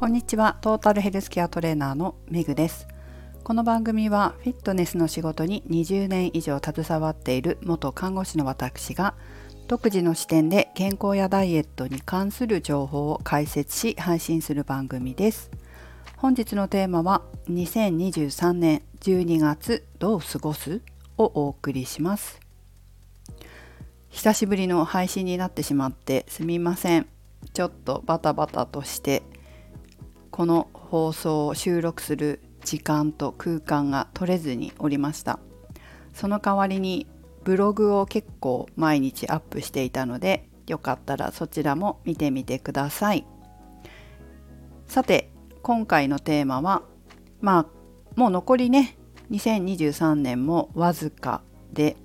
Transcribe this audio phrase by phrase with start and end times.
[0.00, 0.56] こんにちは。
[0.62, 2.88] トータルヘルスケアトレーナーのメグです。
[3.44, 9.12] この番組はフィットネスの仕事に20年以上携わっている元看護師の私が
[9.68, 15.50] 独自の視点で健康やダイエットに関する情報を解説し配信する番組です。
[16.16, 17.20] 本日のテーマは
[17.50, 20.80] 2023年12月どう過ごす？
[21.18, 22.40] をお送りします。
[24.08, 27.06] 久しぶりの配信になってしまってすみません。
[27.52, 29.22] ちょっとバタバタとして
[30.40, 35.38] この放送を収録する時間と空間が取れずにおりました。
[36.14, 37.06] その代わりに
[37.44, 43.26] ブログを結構毎日アップしていたのでよかったらそちらも見てみてください。
[44.86, 46.84] さて今回のテーマは
[47.42, 48.96] まあもう残りね
[49.30, 51.98] 2023年もわずかで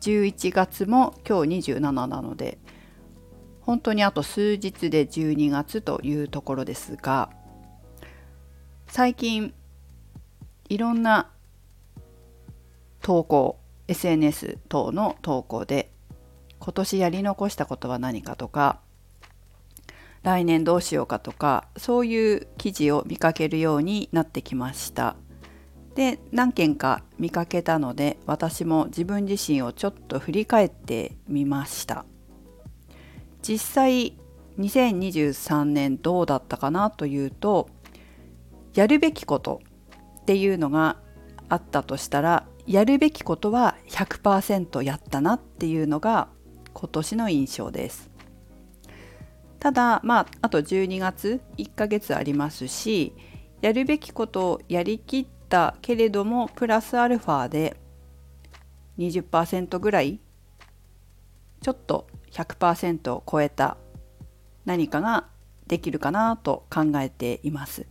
[0.00, 2.58] 11月も今日27なので
[3.60, 7.30] 本当にあと数日で12月というところですが
[8.90, 9.54] 最近
[10.68, 11.30] いろんな
[13.00, 15.92] 投稿 SNS 等の投稿で
[16.58, 18.80] 今年やり残したことは何かとか
[20.24, 25.14] 来年どうしようかとかそういう記事を見かけるようになってきました。
[25.94, 32.04] で何件か見かけたので私も自分自身をちょっと振り返ってみました。
[33.40, 34.18] 実際
[34.58, 37.70] 2023年どうだったかなというと
[38.74, 39.60] やるべきこと
[40.20, 40.96] っていうのが
[41.48, 46.28] あったとしたらやるべきことは100%やったなっていうのが
[46.72, 48.10] 今年の印象です
[49.58, 53.12] ただまああと12月1ヶ月ありますし
[53.60, 57.76] やるべきことをやりきったけれどもプラスアルファで
[58.98, 60.20] 20%ぐらい
[61.60, 63.76] ちょっと100%を超えた
[64.64, 65.26] 何かが
[65.66, 67.86] できるかなと考えています。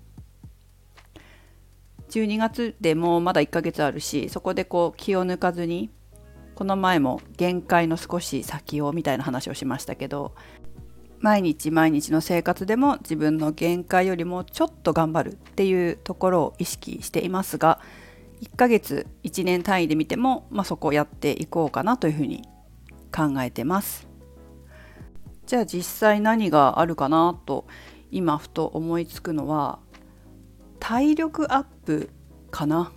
[2.09, 5.89] 12月でもまだ1ヶ月あるしそこでこう気を抜かずに
[6.55, 10.33] この前も限界の少し先をみたいな話をしましたけど
[11.19, 17.79] 毎日毎日の生活でも自分の限界よりもちょっと頑張るっていうところを意識していますが
[18.41, 22.43] 1ヶ月1年単位で見ても、まあ、そこをやっていこうかなというふうに
[23.13, 24.07] 考えてます。
[25.45, 27.65] じゃあ実際何があるかなと
[28.11, 29.79] 今ふと思いつくのは
[30.89, 32.09] 体力アップ
[32.49, 32.91] かな？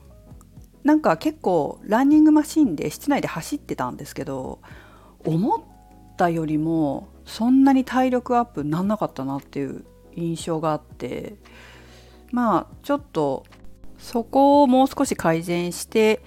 [0.82, 4.60] なんか結構ランニングマシンで室内で走ってたんですけど
[5.26, 5.60] 思っ
[6.16, 9.84] たよりもそんなに体力アップなんなかったなっていう
[10.16, 11.36] 印象があって
[12.30, 13.44] まあちょっと
[13.98, 16.22] そこをもう少し改善して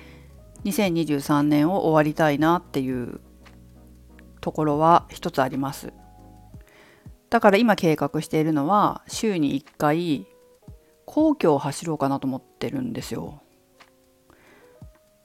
[0.66, 3.22] 2023年を終わりたいなっていう
[4.40, 5.94] ところは一つあります。
[7.32, 10.28] だから今計画しているのは週に1回
[11.16, 13.42] 皇居を走ろうかなと思ってるんですよ。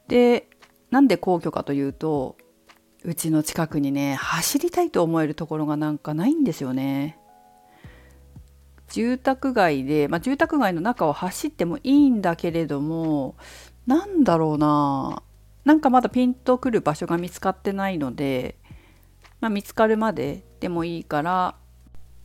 [0.07, 0.49] で
[0.93, 2.37] なんで皇居かというと
[3.03, 7.19] うちの近くにね走りたいと思えるところがなんかないんですよね。
[8.91, 13.35] 住宅街で、まあ、住宅街の中を走ってもいいんだけれども
[13.89, 15.25] なんだろうな
[15.65, 18.55] なんかまだピンとくる場所が見つかってないので、
[19.41, 21.57] まあ、見つかるまででもいいから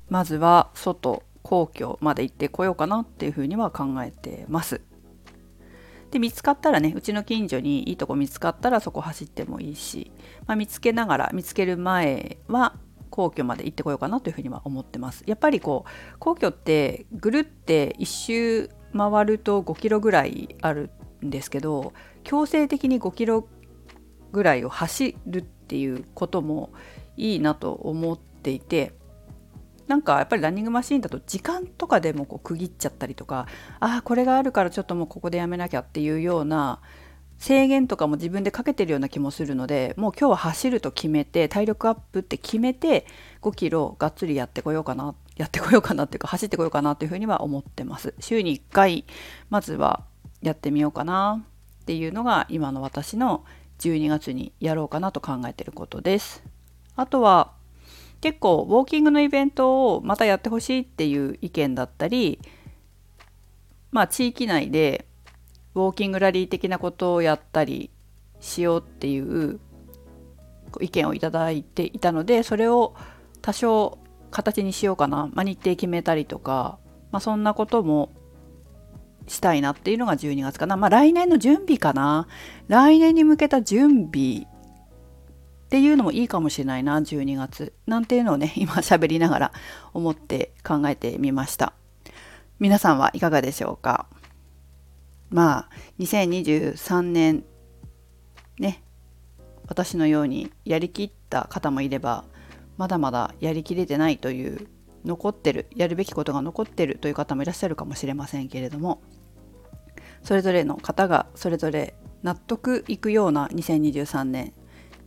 [0.07, 4.81] まずは外皇居まで行ってこようかなっていうふうには考えてます。
[6.09, 10.11] で見つかったらねうちの近所にいいとこ見つかったらそこ走ってもいいし、
[10.47, 12.75] まあ、見つけながら見つける前は
[13.11, 15.23] 皇居まで行ってこようかなというふうには思ってます。
[15.27, 20.89] やっぱりこう皇居ってぐるって一周回ると5キロぐらいある
[21.23, 23.47] んですけど強制的に5キロ
[24.31, 26.71] ぐらいを走るっていうことも
[27.17, 28.93] いいなと思っていて
[29.87, 33.47] なんかやっぱりランニングマシーンだと時間とかでもこう区切っちゃったりとか
[33.79, 36.79] ああこれがあるからちょっともうここでやめなきゃっていうような
[37.37, 43.05] 制限とかも自分でかけてるような気もするのでもう今日は走ると決めて体力アップって決めて
[43.41, 48.13] 5キロがっつりやってこようかなやってこようかなっていうか走ってこようかなっていうふうには思ってます。
[48.19, 49.05] 週に1回
[49.49, 50.05] まずは
[50.41, 51.43] やってみようかな
[51.81, 53.43] っていうのが今の私の
[53.79, 56.43] 12月にやろうかなと考えてることです。
[56.95, 57.51] あとは
[58.25, 62.39] 結構ウォーキングのイベントをまたやってほしいっていう意見だったり
[63.91, 65.05] まあ地域内で
[65.75, 67.91] ウォーキングラリー的なことをやったり
[68.39, 69.59] しようっていう
[70.81, 72.95] 意見をいただいていたのでそれを
[73.43, 73.99] 多少
[74.31, 76.79] 形にしようかな、まあ、日程決めたりとか、
[77.11, 78.11] まあ、そんなことも
[79.27, 80.77] したいなっていうのが12月かな。
[80.77, 82.27] まあ来年の準備かな。
[82.67, 84.47] 来年に向けた準備
[85.75, 87.73] っていうのもいいかもしれないな12月。
[87.85, 89.51] なんていうのをね 今喋りながら
[89.93, 91.73] 思って考えてみました。
[92.59, 94.07] 皆さんはいかがでしょうか？
[95.29, 95.69] まあ
[95.99, 97.43] 2023年
[98.57, 98.83] ね
[99.67, 102.23] 私のようにやりきった方もいれば
[102.77, 104.69] まだまだやりきれてないという
[105.03, 109.01] 残ってるやるべきことが残ってるという方もいらっしゃるかもしれませんけれども
[110.23, 114.53] それぞれの方がそれぞれ納得いくような2023年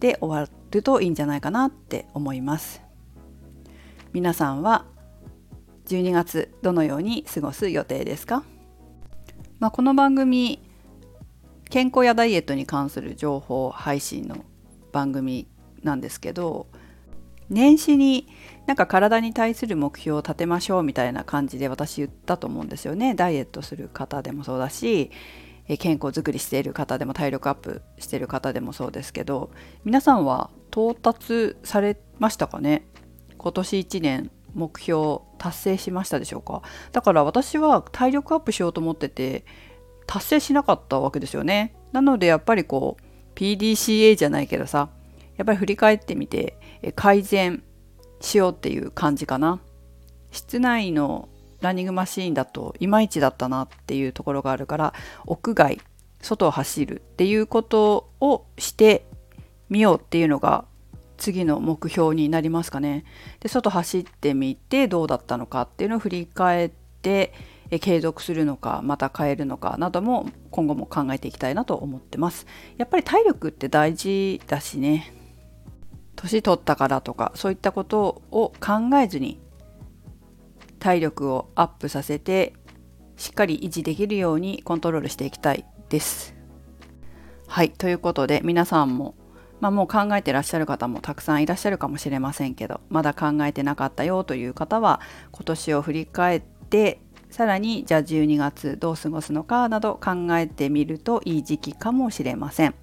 [0.01, 2.83] で終わるといいんじゃないかなって思います。
[4.13, 4.87] 皆さんは
[5.87, 8.43] 12月どのように過ごす予定ですか、
[9.59, 10.61] まあ、この番組
[11.71, 14.45] 健康やダイエットに関する情報配信の
[14.93, 15.47] 番組
[15.83, 16.67] なんですけど
[17.51, 18.29] 年始に
[18.67, 23.15] なんか体に対する目標を立てましょうみたいな感じで私言ったと思うんですよね。
[23.15, 25.11] ダイエットする方でもそうだし
[25.77, 29.51] 健康づくりしている方でも体力アップしている方でもそうですけど
[29.85, 32.87] 皆さんは到達されましたかね？
[33.37, 36.63] 今年1年目標達成しましたでしょうか？
[36.93, 39.45] だから私は体力アップしようと思ってて
[40.07, 41.75] 達成しなかったわけですよね。
[41.93, 44.89] なのでやっぱりこう PDCA じゃないけどさ
[45.37, 46.59] やっぱり振り返ってみて
[46.97, 47.63] 改善
[48.21, 49.61] しようっていう感じかな。
[50.31, 51.29] 室内の
[51.61, 54.95] ランニングマシーンだといまいちだったなっていうところがあるから
[55.27, 55.81] 屋外
[56.21, 59.07] 外を走るっていうことをして
[59.69, 60.65] みようっていうのが
[61.17, 63.05] 次の目標になりますかね。
[63.41, 66.71] で外走ってみてどうだったのかっていうのを振り返っ
[67.03, 67.33] て
[67.81, 72.47] 継続するのかまた変えるのかなども今後も考えていきたいなと思ってます。
[72.79, 75.13] やっぱり体力って大事だしね
[76.17, 79.39] 年取ったからとかそういったことを考えずに
[80.79, 82.55] 体力をアップさせて
[83.17, 86.35] しっかり維持できるようにコントロールしていきたいです。
[87.49, 89.15] はいということで皆さんも、
[89.61, 95.01] まあ、もう考えてらっしゃる方もたくさんいらっしゃるかもしれませんけどまだ考えてなかったよという方は
[95.33, 102.75] 今年を振り返ってさらにじゃあ12月どう過ごすのかなど考えてみるといい時期かもしれません。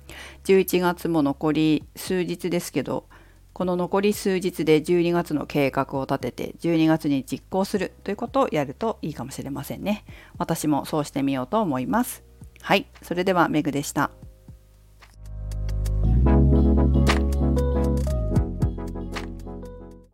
[0.45, 3.07] 11月も残り数日ですけど
[3.56, 10.04] この残り数日で12月の計画を立てて12月に実行するということをやるといいかもしれませんね。
[10.38, 12.25] 私もそうしてみようと思います。
[12.60, 14.12] はい、それではメグでした。